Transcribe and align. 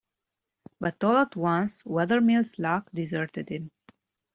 But 0.79 1.03
all 1.03 1.17
at 1.17 1.35
once 1.35 1.83
Wethermill's 1.85 2.57
luck 2.57 2.89
deserted 2.91 3.49
him. 3.49 3.69